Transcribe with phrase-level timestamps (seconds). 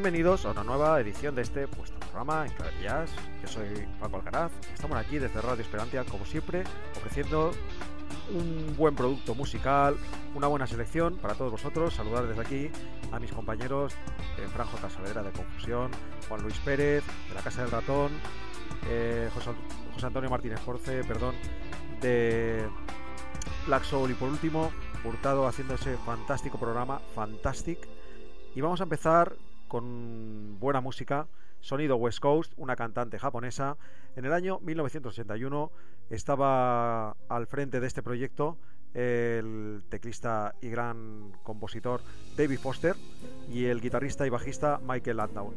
[0.00, 3.10] Bienvenidos a una nueva edición de este vuestro programa en Clave Jazz.
[3.42, 3.66] Yo soy
[3.98, 4.52] Paco Alcaraz.
[4.72, 6.62] Estamos aquí desde Radio Esperantia, como siempre,
[6.96, 7.50] ofreciendo
[8.32, 9.96] un buen producto musical,
[10.36, 11.94] una buena selección para todos vosotros.
[11.94, 12.70] Saludar desde aquí
[13.10, 13.94] a mis compañeros
[14.38, 15.22] eh, Fran J.
[15.24, 15.90] De Confusión,
[16.28, 18.12] Juan Luis Pérez de la Casa del Ratón,
[18.88, 19.50] eh, José,
[19.94, 21.34] José Antonio Martínez Force, perdón,
[22.00, 22.68] de
[23.66, 24.70] Black Soul y por último
[25.02, 27.80] Hurtado haciendo ese fantástico programa, Fantastic.
[28.54, 29.36] Y vamos a empezar
[29.68, 31.28] con buena música,
[31.60, 33.76] sonido West Coast, una cantante japonesa.
[34.16, 35.70] En el año 1981
[36.10, 38.58] estaba al frente de este proyecto
[38.94, 42.00] el teclista y gran compositor
[42.36, 42.96] David Foster
[43.48, 45.52] y el guitarrista y bajista Michael Landau.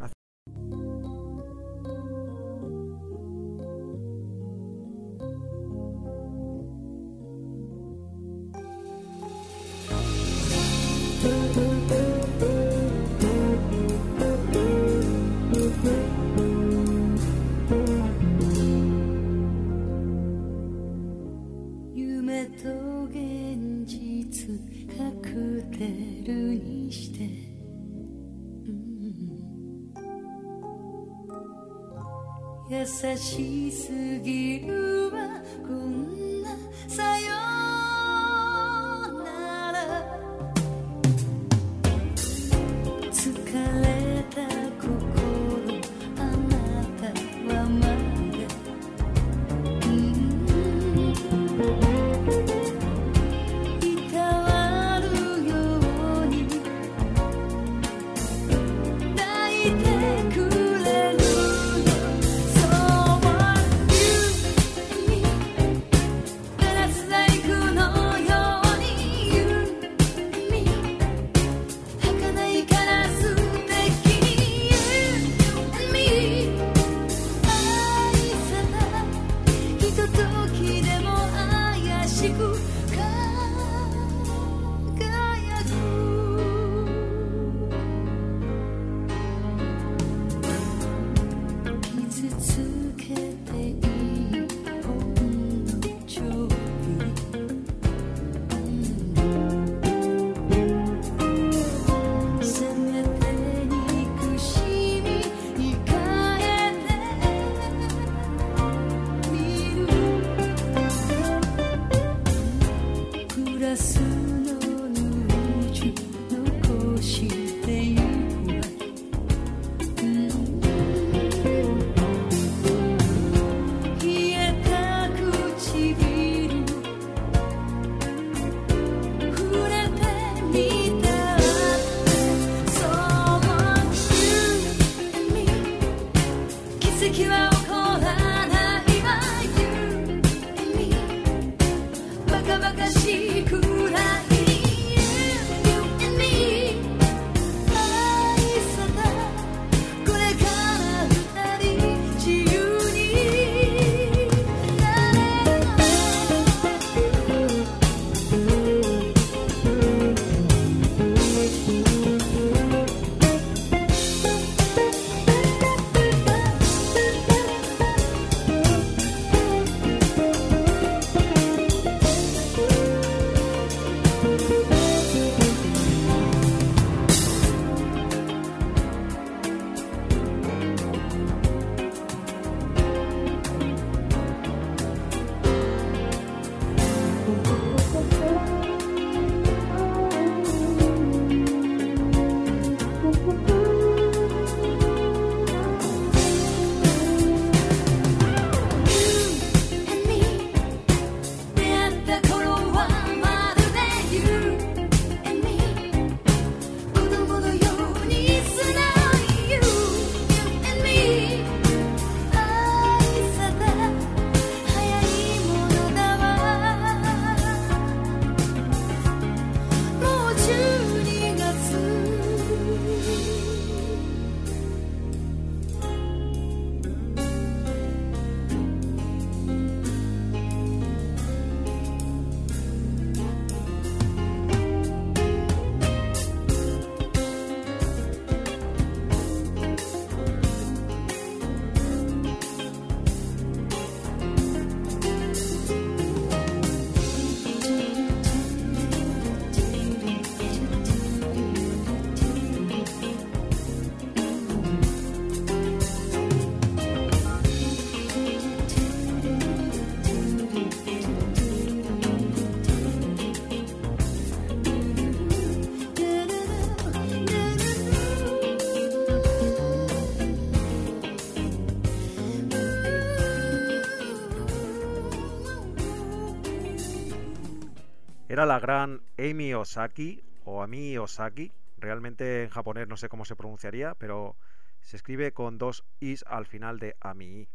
[278.45, 281.51] La gran Amy Osaki o Ami Osaki.
[281.77, 284.35] Realmente en japonés no sé cómo se pronunciaría, pero
[284.81, 287.47] se escribe con dos is al final de Ami.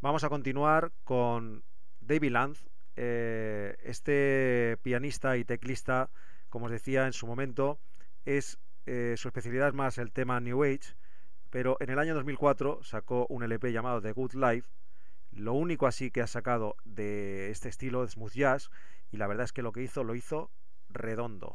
[0.00, 1.64] Vamos a continuar con
[2.00, 2.64] David Lanz,
[2.96, 6.10] eh, este pianista y teclista,
[6.48, 7.78] como os decía en su momento,
[8.24, 10.94] es eh, su especialidad es más el tema New Age,
[11.50, 14.68] pero en el año 2004 sacó un LP llamado The Good Life.
[15.32, 18.70] Lo único así que ha sacado de este estilo de smooth jazz
[19.14, 20.50] y la verdad es que lo que hizo lo hizo
[20.88, 21.52] redondo.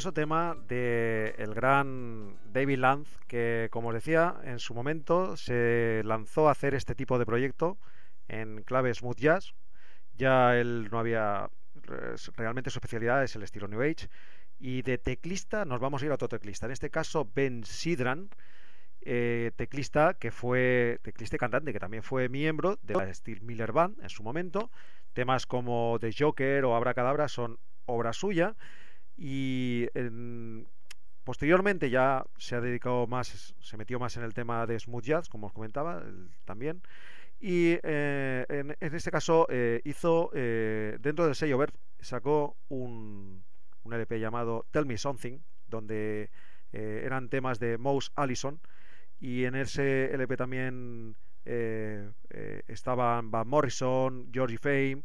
[0.00, 6.48] Tema de el gran David Lanz, que como os decía, en su momento se lanzó
[6.48, 7.78] a hacer este tipo de proyecto
[8.28, 9.54] en clave smooth jazz.
[10.14, 11.50] Ya él no había
[12.36, 14.08] realmente su especialidad es el estilo New Age.
[14.58, 16.66] Y de teclista nos vamos a ir a otro teclista.
[16.66, 18.30] En este caso, Ben Sidran,
[19.02, 23.72] eh, teclista que fue teclista y cantante, que también fue miembro de la Steel Miller
[23.72, 24.70] Band en su momento.
[25.12, 28.56] Temas como The Joker o Abracadabra son obra suya
[29.16, 29.86] y
[31.24, 35.28] posteriormente ya se ha dedicado más, se metió más en el tema de smooth jazz,
[35.28, 36.02] como os comentaba
[36.44, 36.82] también.
[37.40, 39.46] Y eh, en, este caso
[39.84, 43.44] hizo, dentro del sello Verb, sacó un,
[43.82, 45.38] un LP llamado Tell Me Something,
[45.68, 46.30] donde
[46.72, 48.60] eran temas de Mouse Allison.
[49.20, 51.16] Y en ese LP también
[52.66, 55.02] estaban Van Morrison, Georgie Fame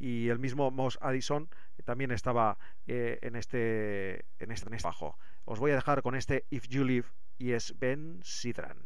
[0.00, 1.48] y el mismo Moss Addison
[1.84, 5.18] también estaba en, este, en, este, en este bajo.
[5.44, 7.06] Os voy a dejar con este If You Live
[7.38, 8.78] y es Ben Sidran.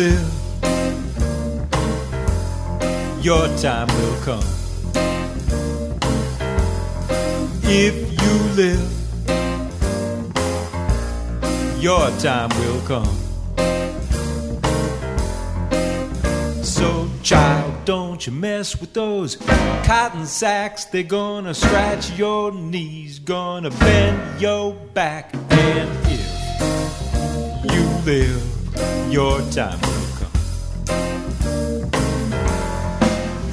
[0.00, 0.30] Live,
[3.24, 4.44] your time will come.
[7.64, 8.88] If you live,
[11.82, 13.29] your time will come.
[16.62, 19.36] So, child, don't you mess with those
[19.84, 20.84] cotton sacks.
[20.84, 25.34] They're gonna scratch your knees, gonna bend your back.
[25.50, 30.30] And if you live, your time will come.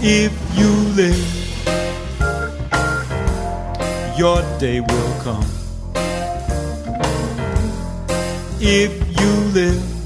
[0.01, 1.25] If you live,
[4.17, 5.45] your day will come.
[8.59, 9.96] If you live,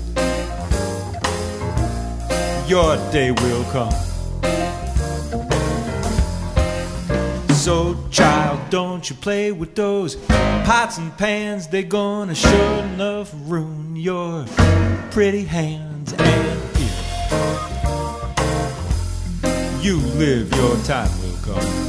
[2.71, 3.91] your day will come.
[7.53, 10.15] So, child, don't you play with those
[10.63, 11.67] pots and pans.
[11.67, 14.45] They're gonna sure enough ruin your
[15.11, 16.13] pretty hands.
[16.13, 16.61] And
[19.43, 21.80] if you live, your time will come.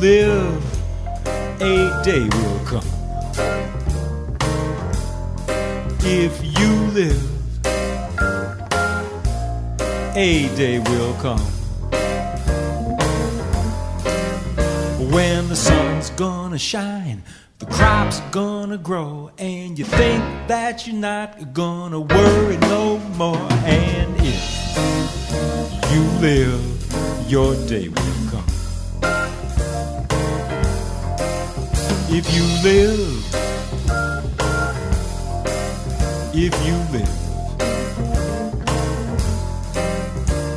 [0.00, 0.62] Live,
[1.60, 2.84] a day will come.
[6.00, 7.22] If you live,
[10.14, 11.40] a day will come.
[15.10, 17.22] When the sun's gonna shine,
[17.58, 23.48] the crop's gonna grow, and you think that you're not gonna worry no more.
[23.64, 28.16] And if you live, your day will
[32.08, 33.34] If you live,
[36.32, 37.16] if you live,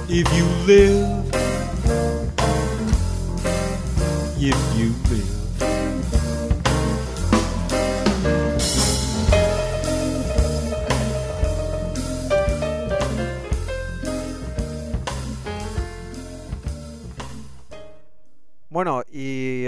[0.09, 1.33] if you live,
[4.37, 5.38] if you live.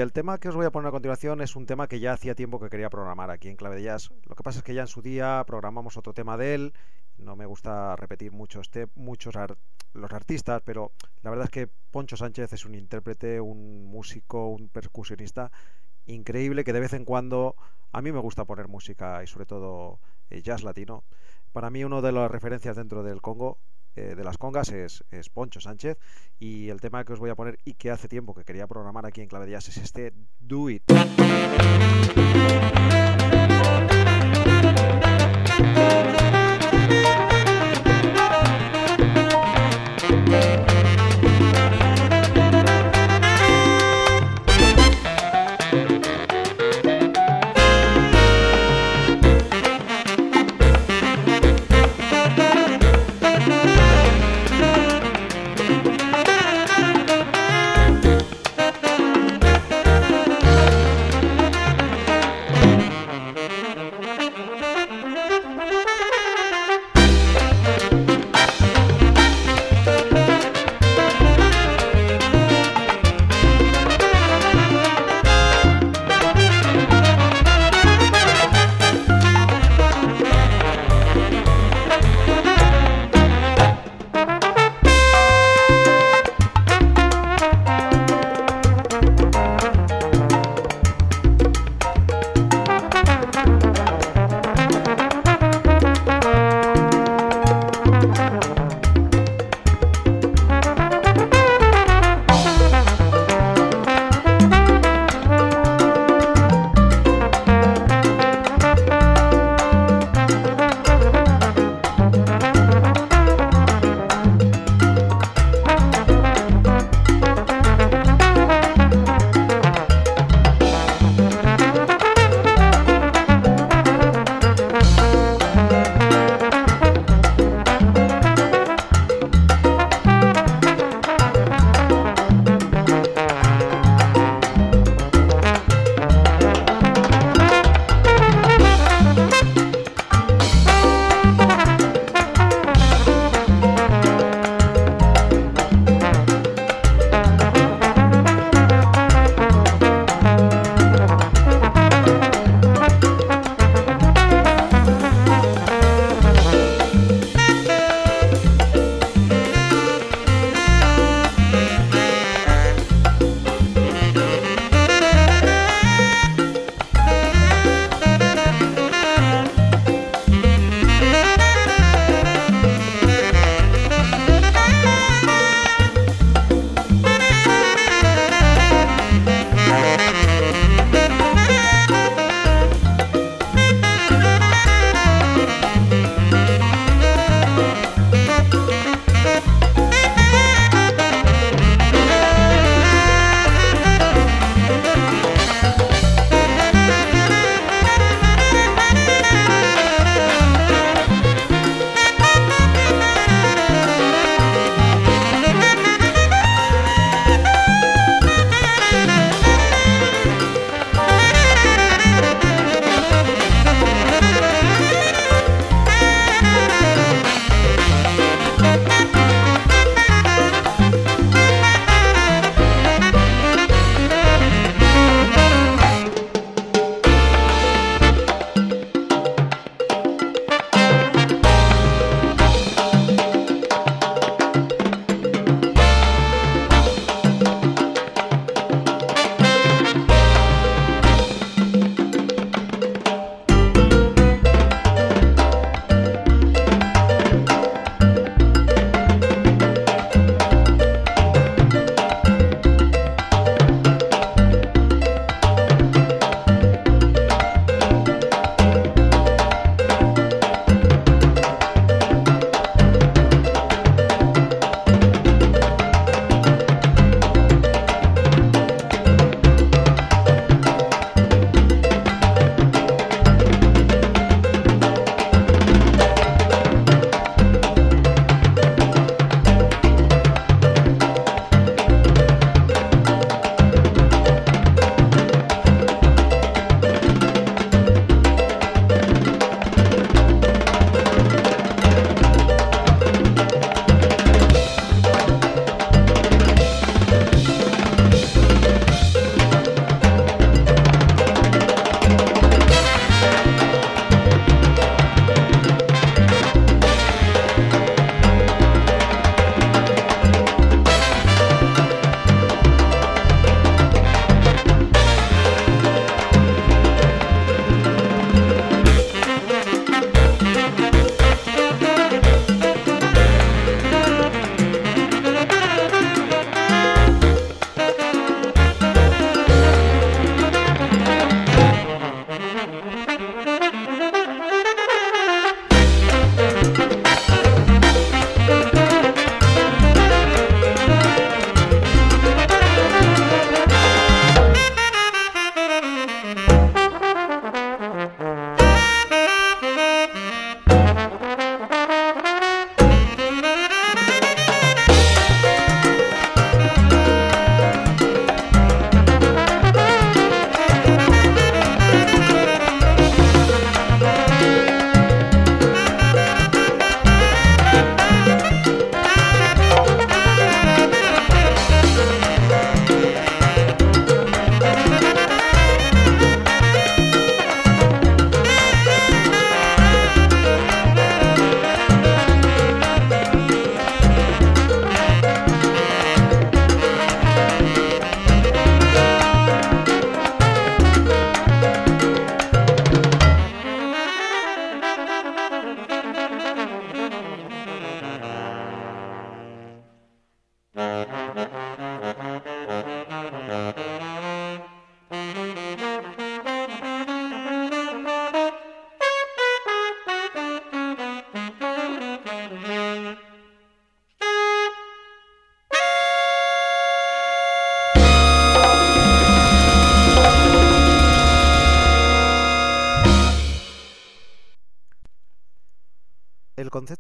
[0.02, 2.36] El tema que os voy a poner a continuación es un tema que ya hacía
[2.36, 4.10] tiempo que quería programar aquí en Clave de Jazz.
[4.26, 6.74] Lo que pasa es que ya en su día programamos otro tema de él.
[7.18, 9.36] No me gusta repetir este, muchos
[9.94, 10.92] los artistas, pero
[11.22, 15.52] la verdad es que Poncho Sánchez es un intérprete, un músico, un percusionista
[16.06, 17.56] increíble que de vez en cuando
[17.92, 21.04] a mí me gusta poner música y sobre todo eh, jazz latino.
[21.52, 23.60] Para mí uno de las referencias dentro del Congo
[23.96, 25.98] eh, de las congas es, Poncho Sánchez
[26.40, 29.06] y el tema que os voy a poner y que hace tiempo que quería programar
[29.06, 30.84] aquí en Clave de es este Do It.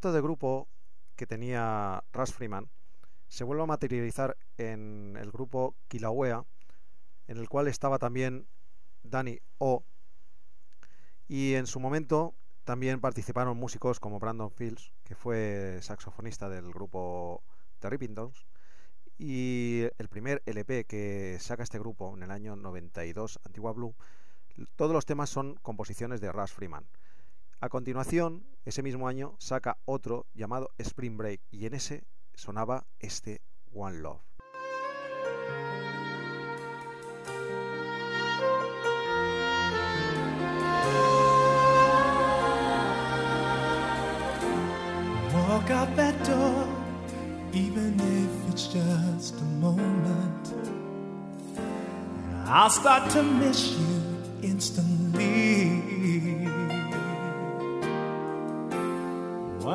[0.10, 0.68] De grupo
[1.16, 2.72] que tenía Russ Freeman
[3.28, 6.44] se vuelve a materializar en el grupo Kilauea,
[7.28, 8.48] en el cual estaba también
[9.04, 9.86] Danny O.
[11.28, 17.44] Y en su momento también participaron músicos como Brandon Fields, que fue saxofonista del grupo
[17.80, 18.46] The Rippingtons.
[19.18, 23.96] Y el primer LP que saca este grupo en el año 92, Antigua Blue,
[24.76, 26.86] todos los temas son composiciones de Russ Freeman.
[27.63, 33.43] A continuación, ese mismo año, saca otro llamado Spring Break y en ese sonaba este
[33.71, 34.19] One Love.
[45.32, 46.67] Walk out that door,
[47.54, 50.52] even if it's just a moment.
[52.47, 55.91] I'll start to miss you instantly.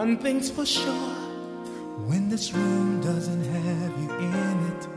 [0.02, 1.14] One thing's for sure
[2.06, 4.88] when this room doesn't have you in it,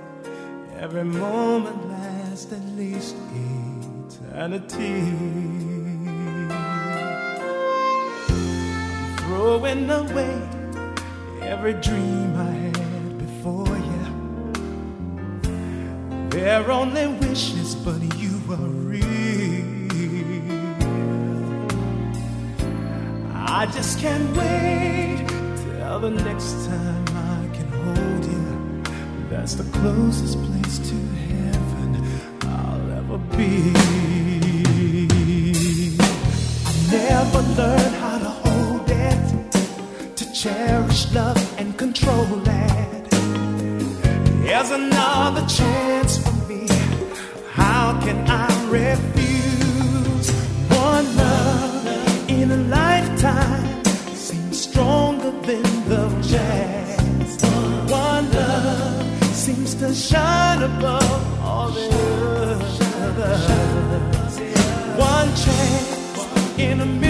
[0.77, 4.99] every moment lasts at least eternity.
[9.19, 10.35] Throwing away
[11.43, 14.05] every dream I had before you.
[16.29, 19.08] They're only wishes, but you are real.
[23.59, 28.47] I just can't wait till the next time I can hold you.
[29.29, 30.95] That's the closest place to
[31.27, 31.89] heaven
[32.43, 33.73] I'll ever be.
[36.69, 43.13] I never learned how to hold it, to cherish love and control it.
[44.41, 46.65] Here's another chance for me.
[47.51, 49.08] How can I refuse
[59.79, 61.87] to shine above all the
[63.05, 63.59] others.
[64.97, 67.08] One chance in a million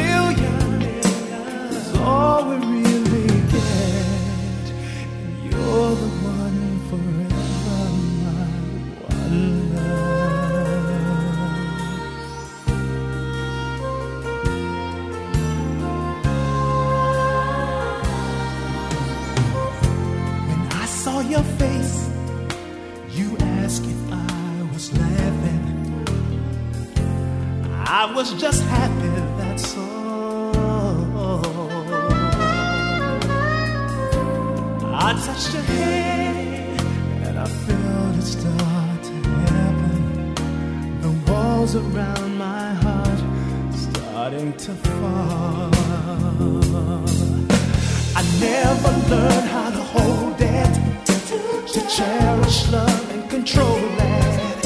[51.90, 54.66] cherish love and control it.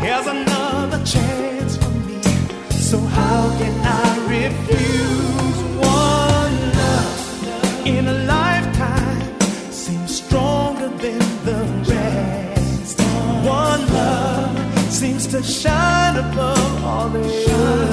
[0.00, 2.22] Here's another chance for me,
[2.70, 9.40] so how can I refuse one love in a lifetime?
[9.70, 11.60] Seems stronger than the
[11.92, 12.98] rest.
[13.44, 17.20] One love seems to shine above all the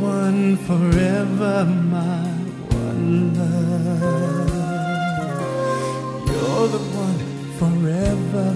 [0.00, 2.28] one forever, my
[2.70, 4.48] one love.
[6.26, 7.22] You're the one
[7.58, 8.46] forever,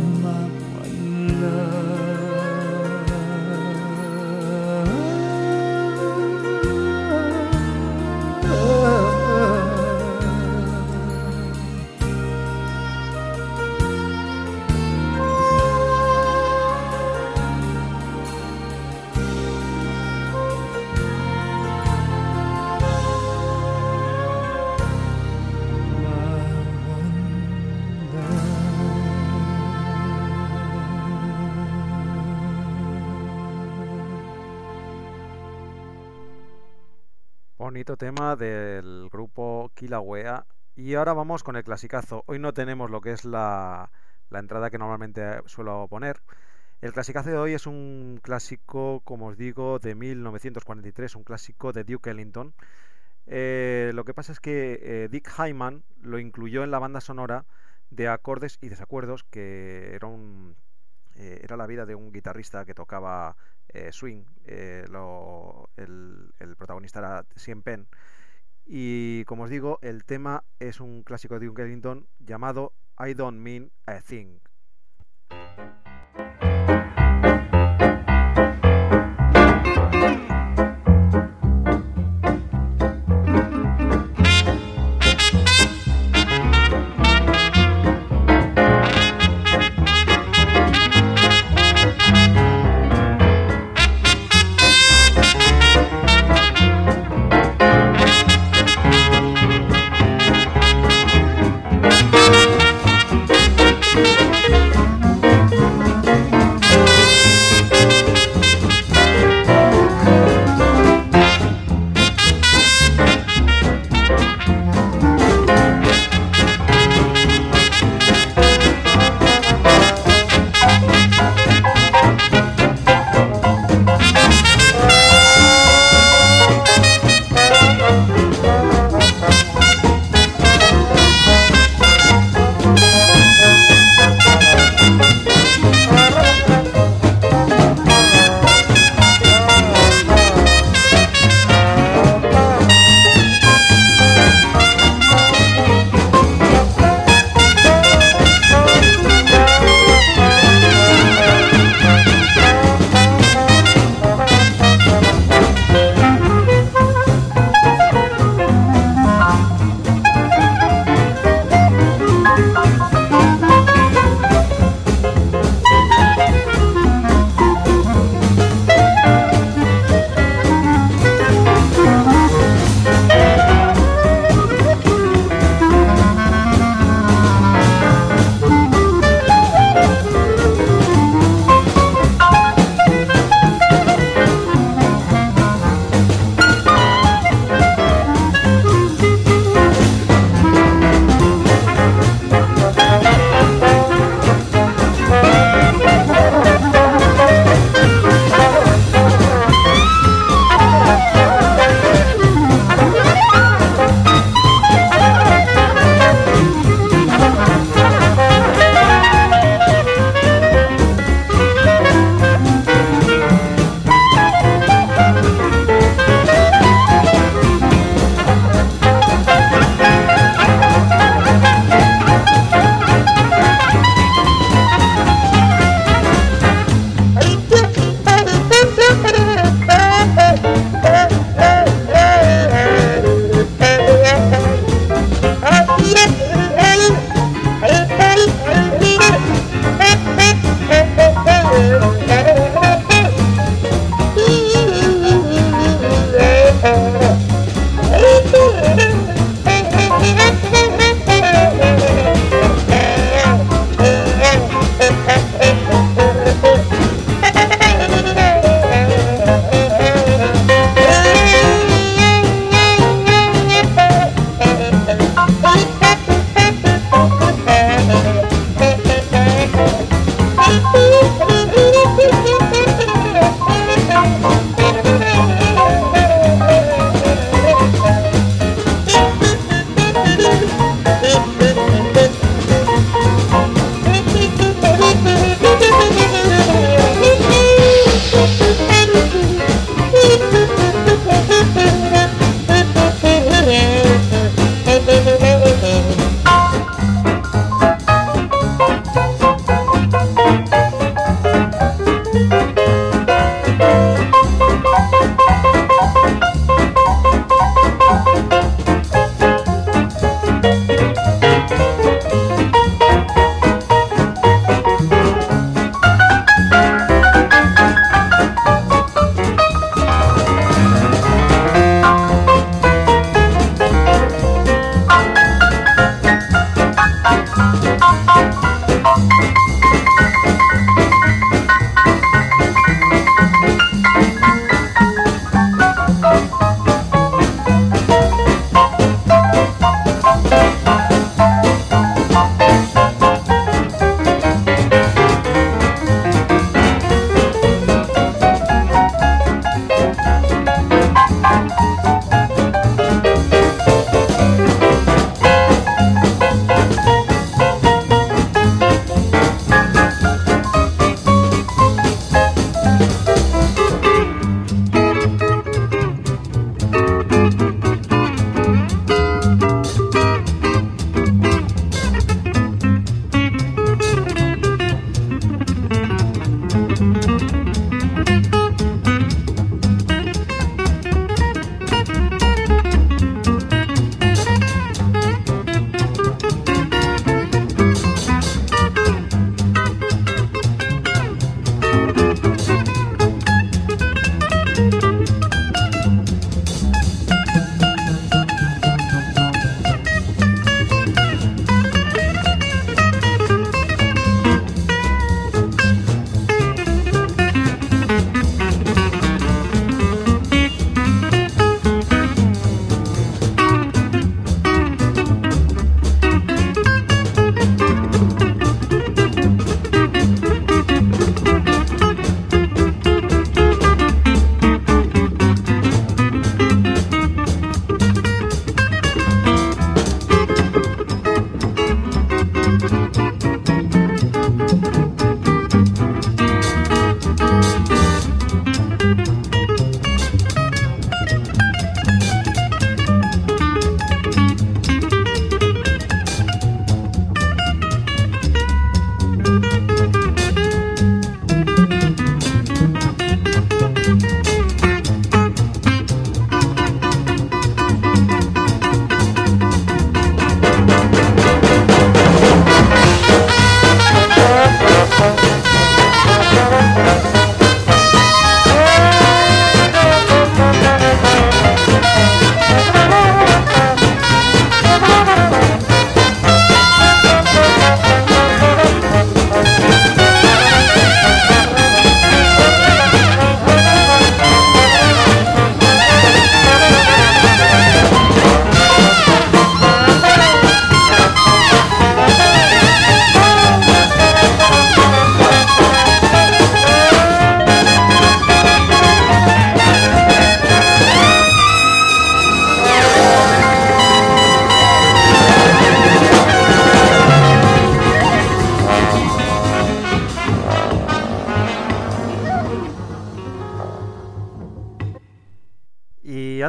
[37.85, 40.47] Tema del grupo Kilauea.
[40.77, 42.23] Y ahora vamos con el clasicazo.
[42.27, 43.91] Hoy no tenemos lo que es la,
[44.31, 46.21] la entrada que normalmente suelo poner.
[46.81, 51.83] El clasicazo de hoy es un clásico, como os digo, de 1943, un clásico de
[51.83, 52.55] Duke Ellington.
[53.27, 57.47] Eh, lo que pasa es que eh, Dick Hyman lo incluyó en la banda sonora
[57.91, 60.55] de Acordes y Desacuerdos, que era un,
[61.17, 63.37] eh, era la vida de un guitarrista que tocaba
[63.91, 64.23] swing.
[65.77, 67.89] El, protagonista era Sien Penn.
[68.65, 73.39] Y como os digo, el tema es un clásico de Duke Ellington llamado I Don't
[73.39, 74.39] Mean a Thing.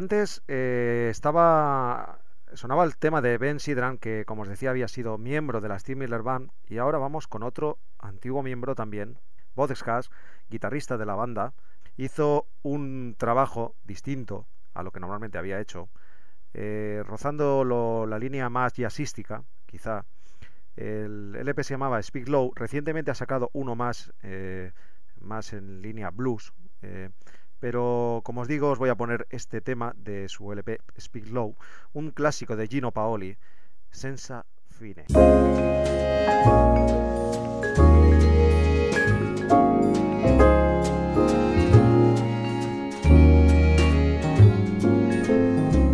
[0.03, 2.19] Antes eh, estaba
[2.55, 5.79] sonaba el tema de Ben Sidran, que como os decía había sido miembro de la
[5.79, 9.17] Steve Miller Band, y ahora vamos con otro antiguo miembro también,
[9.73, 10.11] Scars,
[10.49, 11.53] guitarrista de la banda,
[11.95, 15.87] hizo un trabajo distinto a lo que normalmente había hecho,
[16.53, 17.63] eh, rozando
[18.05, 20.03] la línea más jazzística, quizá.
[20.75, 24.73] El LP se llamaba Speak Low, recientemente ha sacado uno más, eh,
[25.21, 26.51] más en línea blues.
[27.63, 31.55] Pero como os digo, os voy a poner este tema de su LP Speak Low,
[31.93, 33.37] un clásico de Gino Paoli,
[33.89, 35.05] Senza Fine.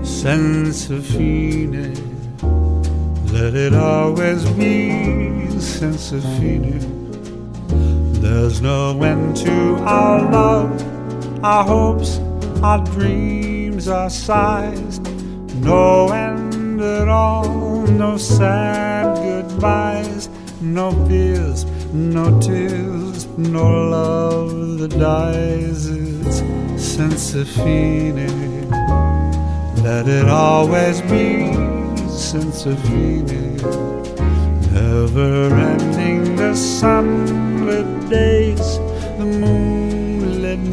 [0.01, 1.93] Senza fine,
[3.31, 6.79] let it always be senza fine.
[8.21, 10.98] There's no end to our love.
[11.43, 12.19] Our hopes,
[12.61, 14.99] our dreams, our sighs.
[15.55, 17.47] No end at all,
[17.87, 20.29] no sad goodbyes,
[20.61, 25.87] no fears, no tears, no love that dies.
[25.87, 26.41] It's
[26.81, 28.69] senza fine.
[29.83, 31.53] Let it always be
[32.09, 33.57] senza fine.
[34.73, 38.77] Never ending the sunlit days,
[39.17, 39.78] the moonlit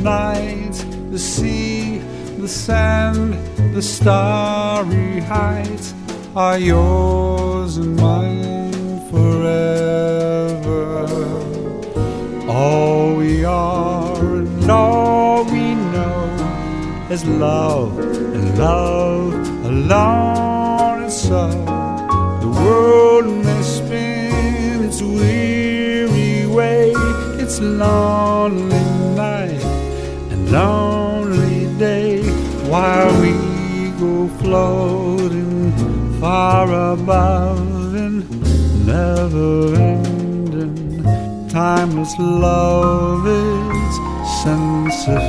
[0.07, 1.99] nights the sea,
[2.39, 3.33] the sand,
[3.75, 5.95] the starry heights
[6.37, 10.89] are yours and mine forever.
[12.49, 17.99] All we are and all we know is love
[18.37, 19.33] and love
[19.65, 21.03] alone.
[21.03, 21.49] And so
[22.45, 26.93] the world may spin its weary way,
[27.43, 28.96] its lonely night
[30.51, 31.17] long
[31.79, 32.23] day
[32.71, 33.33] while we
[34.01, 35.73] go floating
[36.21, 38.25] far above in
[38.87, 41.03] never ending.
[41.49, 45.21] Timeless love is senza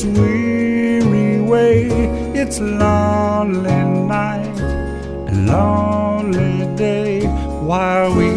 [0.00, 1.88] its weary way.
[2.34, 4.58] It's lonely night
[5.28, 7.26] and lonely day
[7.66, 8.30] while we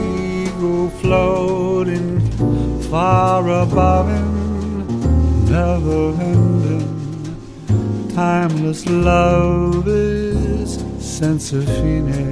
[0.59, 2.19] go floating
[2.89, 6.89] far above him, never ending.
[8.13, 12.29] Timeless love is senza fine.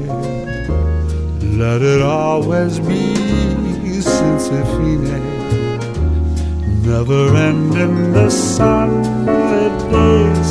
[1.58, 5.31] Let it always be senza
[6.92, 10.50] Never ending the sunlit days,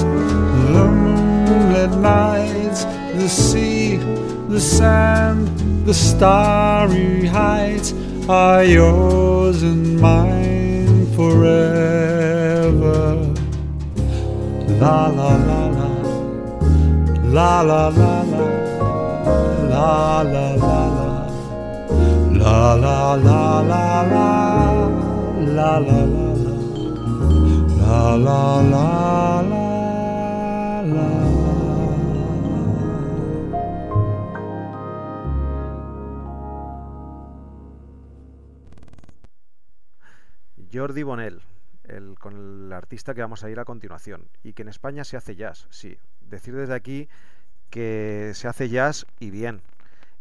[0.72, 2.84] the moonlit nights,
[3.20, 3.97] the sea,
[4.49, 5.49] the sand,
[5.84, 7.93] the starry heights
[8.26, 13.03] are yours and mine forever.
[14.80, 15.91] La la la la,
[17.36, 18.47] la la la la,
[19.72, 21.11] la la la.
[22.32, 24.30] La la la la la la
[25.53, 26.30] la la la
[40.72, 41.43] Jordi Bonel,
[41.84, 42.36] el, con
[42.66, 45.66] el artista que vamos a ir a continuación, y que en España se hace jazz,
[45.70, 45.99] sí.
[46.20, 47.09] Decir desde aquí
[47.70, 49.62] que se hace jazz y bien,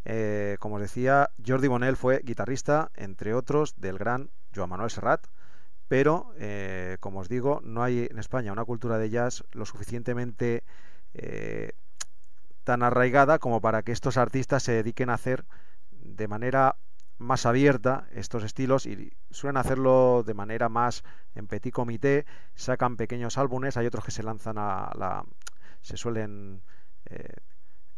[0.05, 5.27] eh, como os decía, Jordi Bonel fue guitarrista, entre otros, del gran Joan Manuel Serrat,
[5.89, 10.63] pero, eh, como os digo, no hay en España una cultura de jazz lo suficientemente
[11.15, 11.71] eh,
[12.63, 15.45] tan arraigada como para que estos artistas se dediquen a hacer
[15.89, 16.75] de manera
[17.17, 23.39] más abierta estos estilos y suelen hacerlo de manera más en petit comité, sacan pequeños
[23.39, 25.25] álbumes, hay otros que se lanzan a la...
[25.81, 26.61] se suelen
[27.09, 27.33] eh,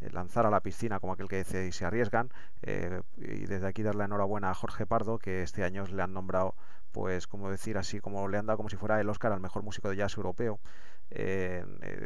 [0.10, 2.30] lanzar a la piscina como aquel que dice y se arriesgan
[2.64, 6.14] eh, y desde aquí darle la enhorabuena a Jorge Pardo que este año le han
[6.14, 6.56] nombrado
[6.92, 9.64] pues como decir así como le han dado como si fuera el Oscar al mejor
[9.64, 10.60] músico de jazz europeo
[11.12, 11.64] eh,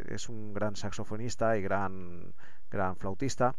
[0.10, 2.34] es un gran saxofonista y gran
[2.70, 3.56] gran flautista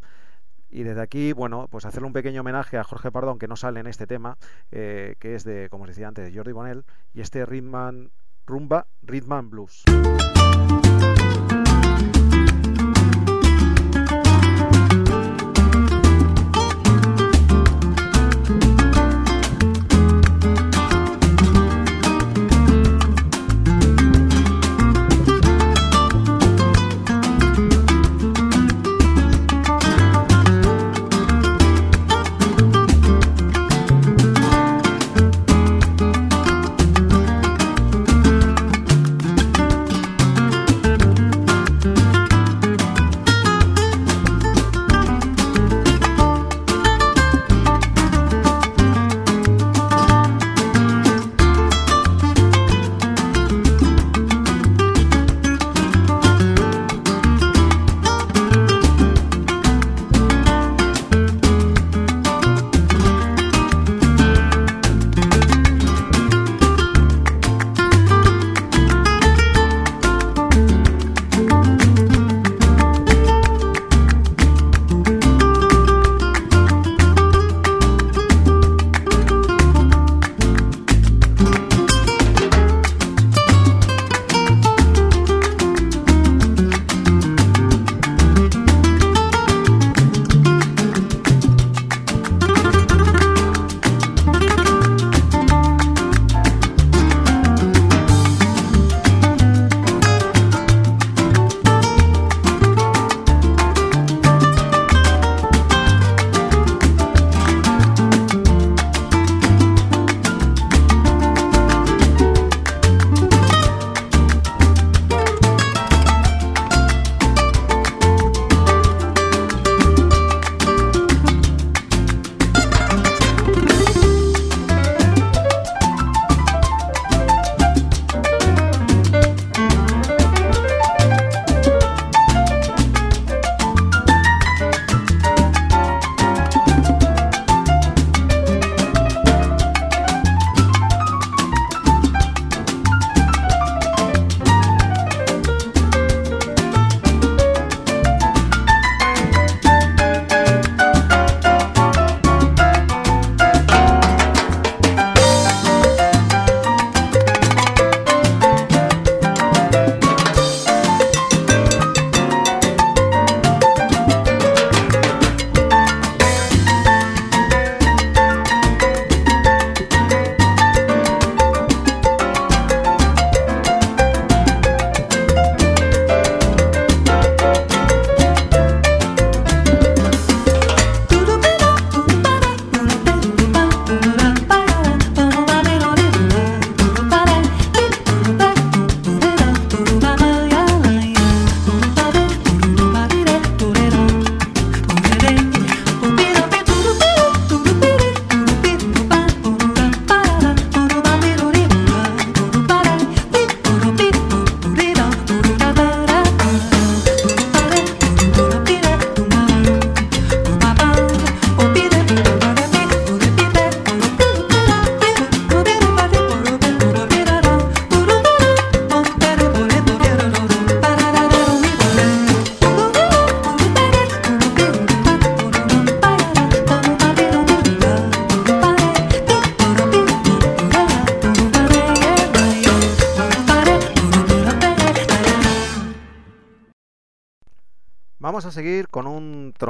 [0.69, 3.79] Y desde aquí, bueno, pues hacerle un pequeño homenaje a Jorge Pardón, que no sale
[3.79, 4.37] en este tema,
[4.71, 6.83] eh, que es de, como os decía antes, Jordi Bonell,
[7.13, 8.11] y este Ritman,
[8.45, 9.83] Rumba, Ritman Blues.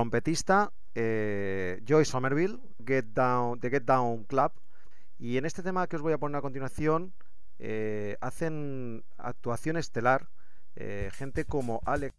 [0.08, 4.54] Trompetista, eh, Joy Somerville, Get Down, de Get Down Club.
[5.20, 7.14] Y en este tema que os voy a poner a continuación,
[7.60, 10.30] eh, hacen actuación estelar
[10.76, 12.16] eh, gente como Alex.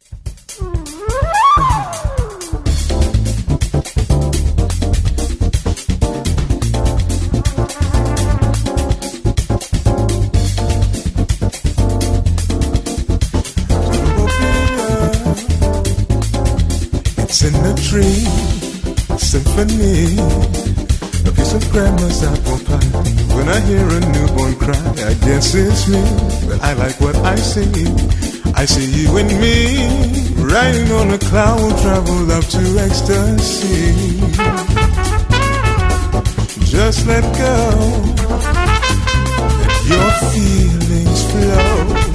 [17.89, 18.28] Tree,
[19.16, 20.20] symphony.
[21.24, 22.84] A piece of grandma's apple pie.
[23.34, 26.03] When I hear a newborn cry, I guess it's me.
[26.49, 27.86] But I like what I see.
[28.55, 29.57] I see you and me,
[30.36, 34.20] riding on a cloud, travel up to ecstasy.
[36.66, 37.57] Just let go,
[39.64, 42.09] let your feelings flow.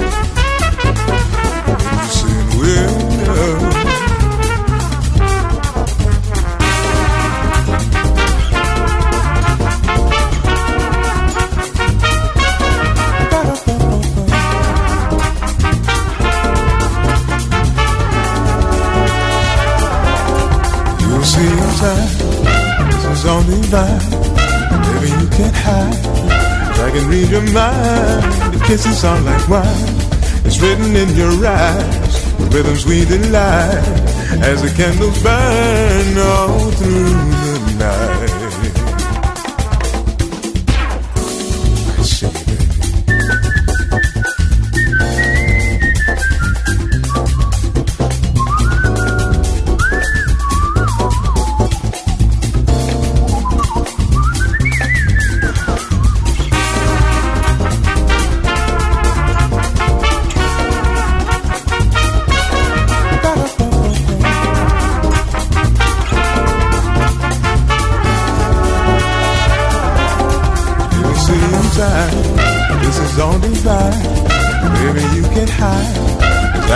[2.64, 3.03] You
[23.74, 26.06] Baby, you can't hide.
[26.78, 28.54] I can read your mind.
[28.54, 29.94] The kisses are like wine.
[30.46, 32.14] It's written in your eyes.
[32.38, 33.82] The rhythms we delight
[34.46, 37.43] as the candles burn all through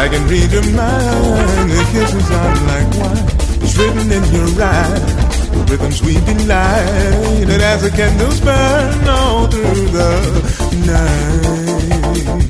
[0.08, 1.70] I can read your mind.
[1.70, 3.26] The kisses are like wine.
[3.60, 5.16] It's written in your eyes.
[5.50, 7.44] The rhythms we delight.
[7.46, 10.10] And as the candles burn all through the
[10.86, 12.47] night.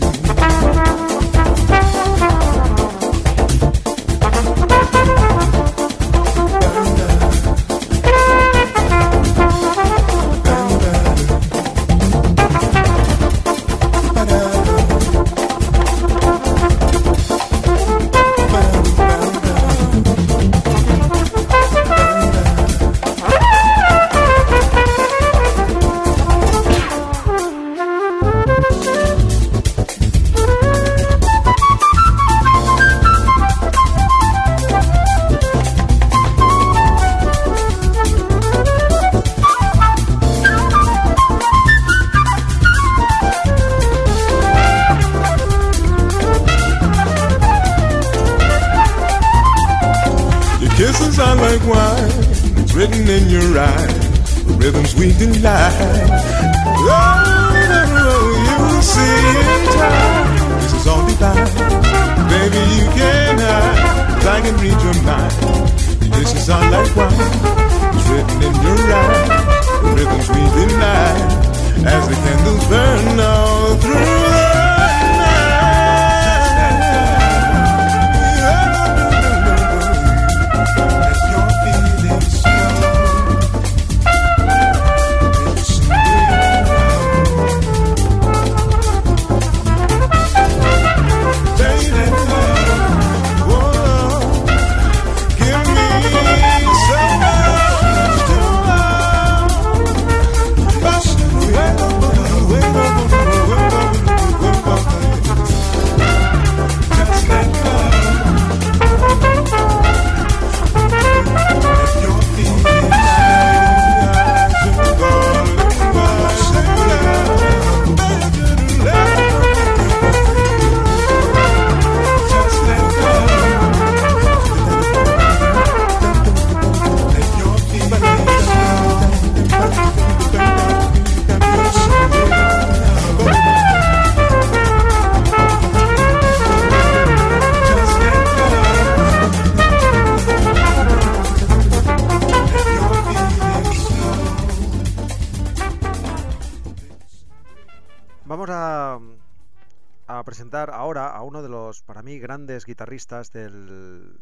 [152.67, 154.19] Guitarristas del,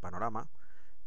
[0.00, 0.48] panorama,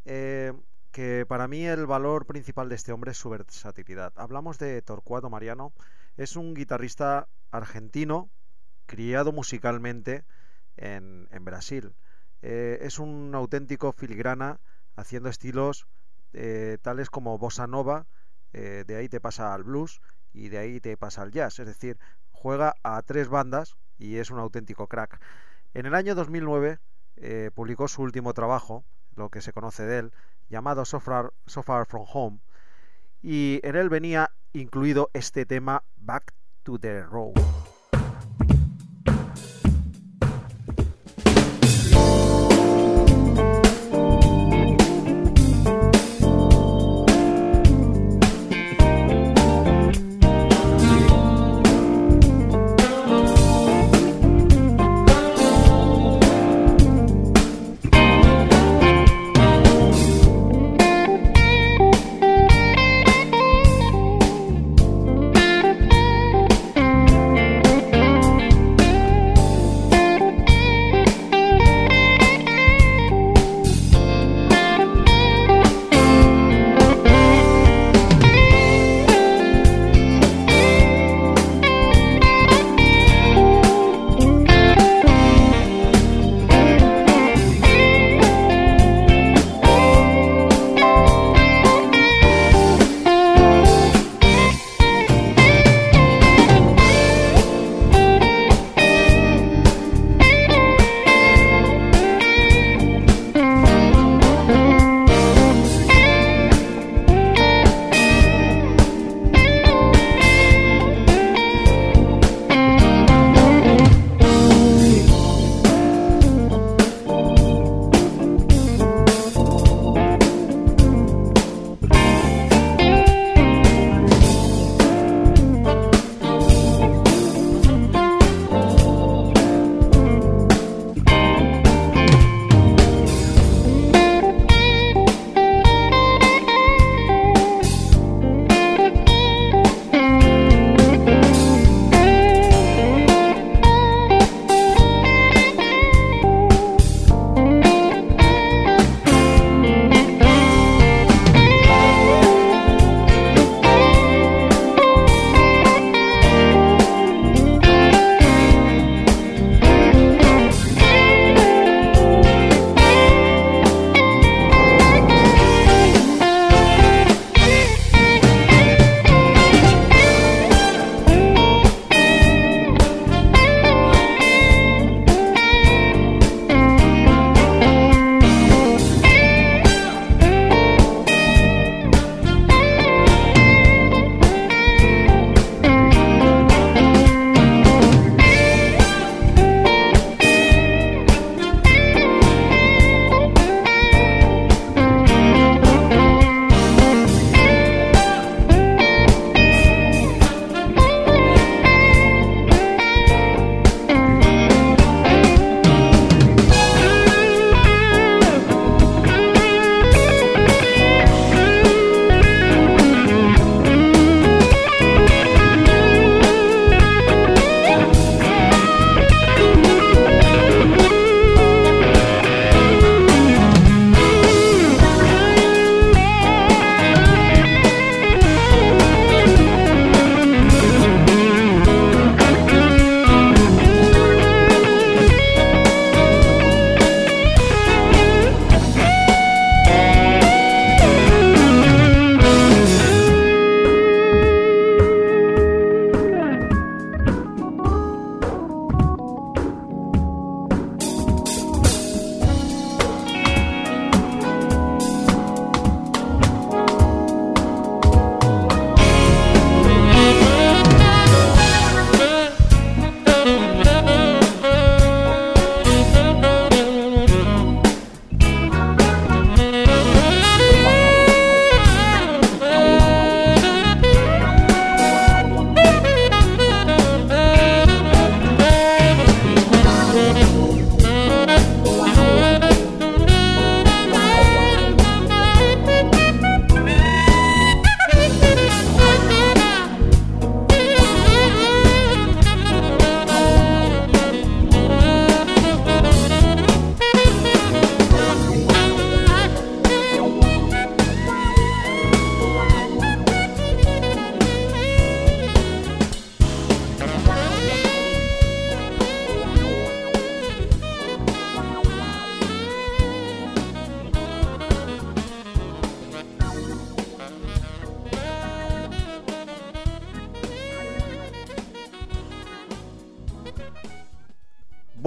[0.06, 0.54] eh,
[0.92, 4.14] que para mí el valor principal de este hombre es su versatilidad.
[4.16, 5.74] Hablamos de Torcuato Mariano,
[6.18, 8.30] es un guitarrista argentino,
[8.86, 10.26] criado musicalmente
[10.78, 11.96] en, en Brasil.
[12.42, 14.60] Eh, es un auténtico filigrana
[14.96, 15.88] haciendo estilos
[16.34, 18.06] eh, tales como bossa nova,
[18.52, 20.00] de ahí te pasa al blues
[20.32, 21.98] y de ahí te pasa al jazz, es decir,
[22.30, 25.20] juega a tres bandas y es un auténtico crack.
[25.74, 26.80] En el año 2009
[27.16, 30.14] eh, publicó su último trabajo, lo que se conoce de él,
[30.50, 31.32] llamado So Far,
[31.88, 32.40] From Home,
[33.24, 37.34] y en él venía incluido este tema Back to the Road.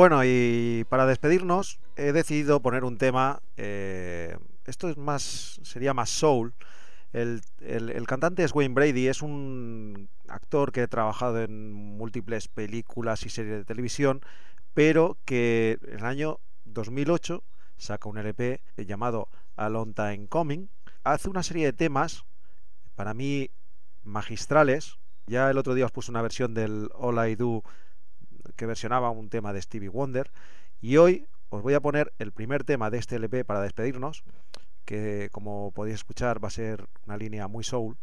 [0.09, 6.11] Bueno, y para despedirnos he decidido poner un tema, eh, esto es más, sería más
[6.11, 6.55] soul.
[7.13, 13.27] El, el, cantante es Wayne Brady, es un actor que ha trabajado en múltiples películas
[13.27, 14.21] y series de televisión,
[14.75, 17.43] pero que en el año 2008
[17.77, 20.69] saca un LP llamado A Long Time Coming.
[21.03, 22.23] Hace una serie de temas,
[22.95, 23.51] para mí
[24.05, 24.99] magistrales.
[25.27, 27.65] Ya el otro día os puse una versión del All I Do
[28.55, 30.31] que versionaba un tema de Stevie Wonder.
[30.81, 34.25] Y hoy os voy a poner el primer tema de este LP para despedirnos,
[34.85, 37.97] que como podéis escuchar va a ser una línea muy soul.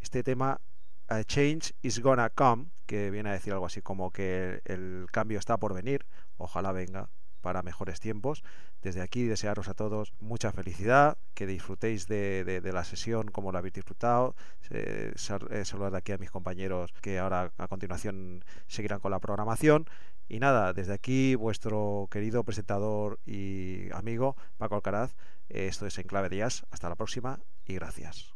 [0.00, 0.60] Este tema,
[1.08, 5.38] A Change is Gonna Come, que viene a decir algo así como que el cambio
[5.38, 7.08] está por venir, ojalá venga
[7.42, 8.42] para mejores tiempos.
[8.80, 13.74] Desde aquí desearos a todos mucha felicidad, que disfrutéis de, la sesión como lo habéis
[13.74, 14.34] disfrutado.
[14.70, 19.86] Eh, saludar de aquí a mis compañeros que ahora a continuación seguirán con la programación.
[20.28, 25.14] Y nada, desde aquí vuestro querido presentador y amigo Paco Alcaraz.
[25.50, 26.64] Esto es Enclave Díaz.
[26.70, 28.32] Hasta la próxima y gracias.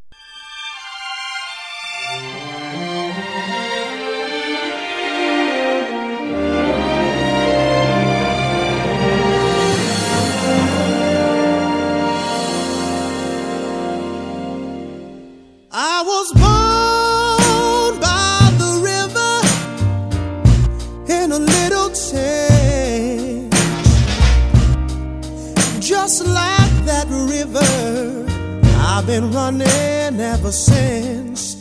[29.19, 31.56] Been running ever since.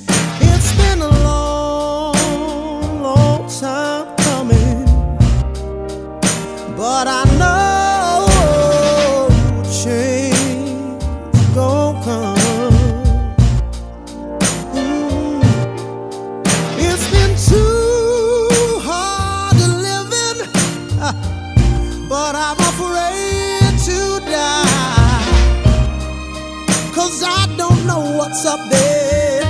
[28.46, 29.40] someday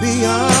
[0.00, 0.57] beyond.